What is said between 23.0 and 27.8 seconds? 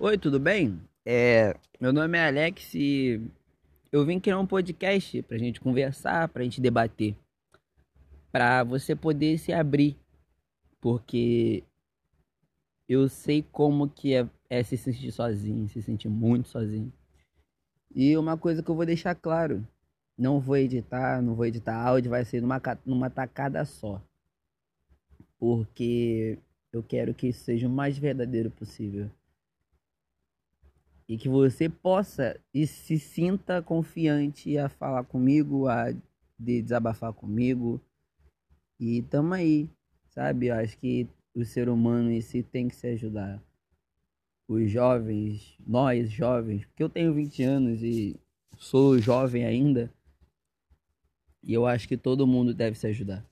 tacada só. Porque eu quero que isso seja o